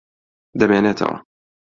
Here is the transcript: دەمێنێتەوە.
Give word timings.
دەمێنێتەوە. 0.59 1.17